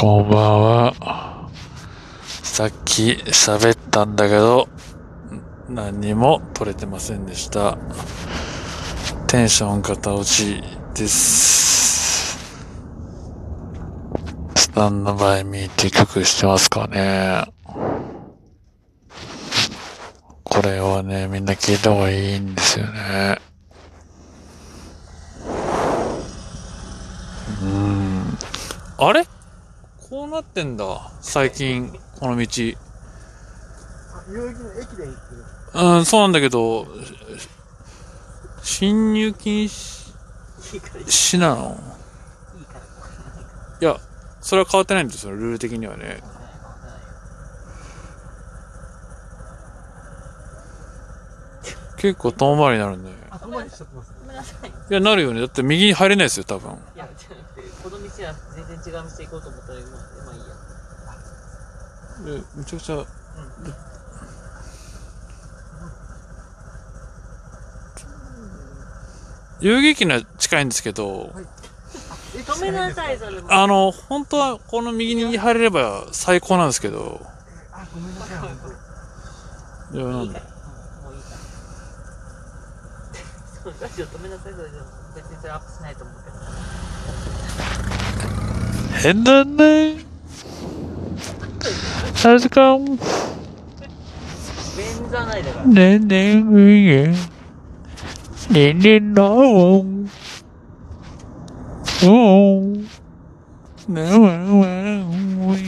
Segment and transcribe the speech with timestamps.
[0.00, 1.50] こんばんは。
[2.24, 4.66] さっき喋ったんだけど、
[5.68, 7.76] 何にも取れてませんでした。
[9.26, 10.62] テンション型落ち
[10.94, 12.38] です。
[14.54, 17.44] スタンドバイミーって曲してますかね。
[20.44, 23.38] これはね、みんな聞いた方がいいんですよね。
[27.62, 28.38] うん。
[28.96, 29.26] あれ
[30.10, 31.12] こうなってんだ。
[31.20, 32.44] 最近、この道。
[32.44, 35.36] 代々木の駅で行って
[35.76, 35.84] る。
[35.86, 36.88] うん、そうなんだけど、
[38.60, 40.10] 侵入禁止
[40.74, 41.78] いいからいい止なの？
[43.80, 43.98] いや、
[44.40, 46.24] それは変わってないんですよ、ルール的にはね。
[51.98, 53.10] 結構遠回りになるんで。
[53.10, 53.12] い。
[53.12, 53.16] い
[54.90, 55.40] いや、なるよね。
[55.40, 56.70] だって右に入れないですよ、多分。
[56.98, 60.54] や、じゃなくて、この道は全然違う道行こうと思ったら、今、まあいいや。
[62.26, 63.06] えめちゃくちゃ、
[69.60, 71.32] 遊戯機には近いんですけど、
[72.34, 73.52] 止めなさい、それも。
[73.52, 77.20] あの、本当はこの右に入れれば最高なんですけど、
[77.72, 78.50] あ、ごめんなさい、本
[79.92, 79.96] 当。
[79.96, 80.40] いや、ないんだ。
[80.40, 80.50] も
[81.10, 81.30] ういいか
[83.64, 83.72] ら。
[83.88, 84.86] ラジオ止めなさい、それでも。
[85.14, 86.36] 別にそれアップしないと思うけど。
[89.02, 89.96] 変だね。
[92.16, 93.00] How's it going?
[94.76, 95.66] 便座ないだから。
[95.66, 97.14] ねんねんういえ。
[98.50, 100.10] ねんねんのおん。
[102.04, 102.86] おん。
[103.88, 105.62] なわわんうい。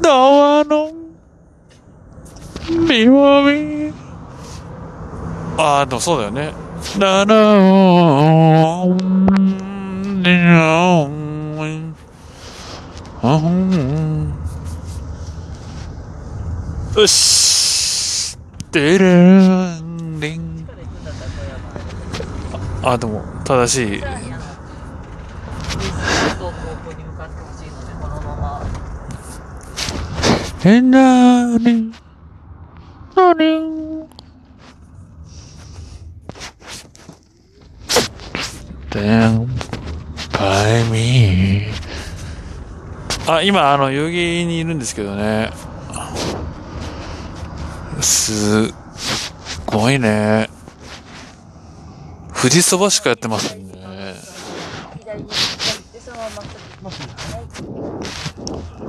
[0.00, 0.92] なわの。
[2.70, 3.92] みわみ。
[5.58, 6.52] ああ、でもそうだよね。
[6.96, 9.59] ならおん。
[10.22, 11.94] ねらおん。
[13.22, 14.34] あん。
[16.96, 17.40] よし。
[18.70, 19.06] てる
[19.82, 20.66] んりん。
[22.82, 24.00] あ、でも、正しい。
[24.00, 24.10] まあ。
[24.10, 24.48] さらに、あの、
[25.78, 26.52] 水と方
[26.84, 27.04] 向に
[38.90, 39.59] で、
[40.80, 41.66] by me.
[43.26, 44.14] あ、今、あの、代々木
[44.46, 45.50] にいるんですけどね。
[48.00, 48.72] す
[49.66, 50.48] ごいね。
[52.34, 54.14] 富士そばしかやってますね。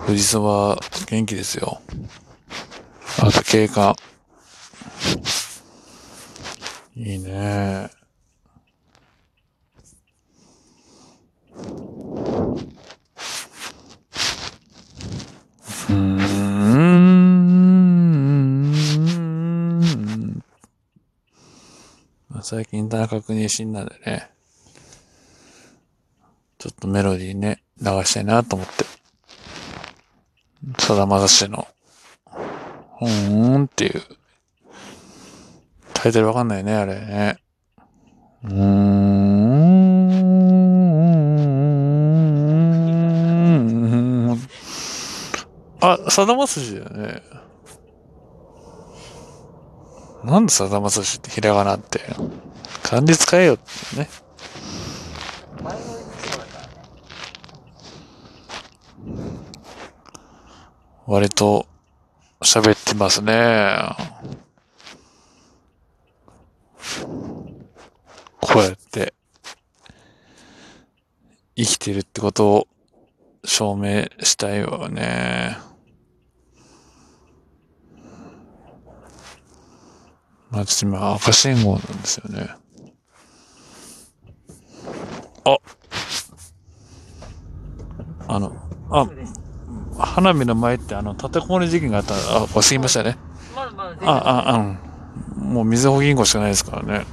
[0.05, 1.81] 富士そば元気ですよ。
[3.19, 3.95] あと経過。
[6.95, 7.89] いいね。
[22.43, 24.31] 最近田中邦衛死んだんでね。
[26.57, 28.85] ちょっとメロディーね、流したいなと思って。
[30.79, 31.67] さだまさしの、
[33.01, 34.01] うーんっていう、
[35.93, 37.37] タイトルわかんないね、あれね。
[38.43, 39.21] うーん。
[45.81, 47.23] あ、さだまさしだよね。
[50.23, 51.99] なんでさだまさしってひらがなって。
[52.83, 54.09] 漢字使えよってね。
[61.07, 61.65] 割と
[62.41, 63.95] 喋ってますね。
[68.39, 69.13] こうやって
[71.55, 72.67] 生きてるってことを
[73.43, 75.70] 証明したいわね。
[80.51, 82.49] まあ、ちょっと今赤信号なんですよね。
[85.45, 85.57] あ
[88.27, 88.55] あの、
[88.89, 89.07] あ。
[89.97, 93.17] 花火の前ってあの立てこもり事件があったあ過ぎましたね
[93.55, 93.97] まだまだ。
[94.01, 97.05] あああうんもう水穂銀行しかないですからね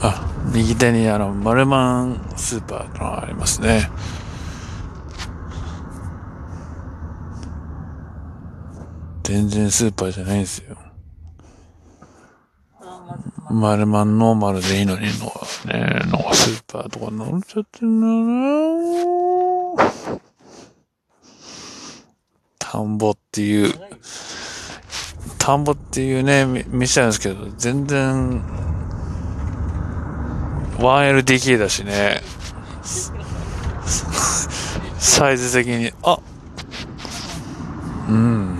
[0.00, 3.90] あ右手にあのマルマンスーパーのがありますね
[9.32, 10.76] 全然スーパーじゃないんですよ。
[12.78, 15.32] まずまマルマンノーマルでいいのにの
[15.72, 19.92] ねのスーパーとか乗っちゃってんだな
[22.58, 23.72] 田んぼっていう
[25.38, 28.44] 田んぼっていうね、み店なんですけど、全然、
[30.76, 32.20] 1LDK だしね、
[35.00, 36.18] サイズ的に、あ
[38.08, 38.51] うん。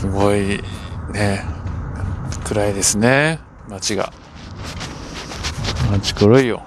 [0.00, 0.62] すごい、
[1.12, 1.44] ね、
[2.44, 3.38] 暗いですね、
[3.68, 4.14] 街が。
[5.90, 6.62] 街黒いよ。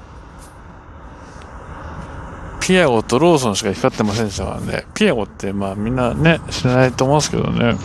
[2.62, 4.86] ピアゴとローソンしか光ってませんでしたからね。
[4.94, 7.76] ピアゴってまあみんなね、知らないと思うんですけどね。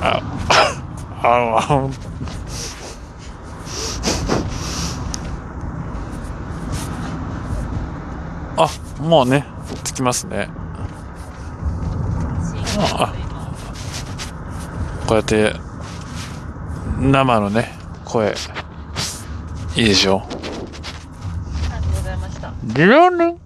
[0.00, 0.22] あ、
[1.22, 1.90] あ、
[8.56, 9.44] あ、あ、もうね、
[9.84, 10.48] 着きますね。
[12.78, 13.25] ああ
[15.06, 15.54] こうやって、
[16.98, 17.72] 生のね、
[18.04, 18.34] 声、
[19.76, 20.22] いいでしょ？
[20.22, 20.34] あり
[21.70, 23.45] がとうございました。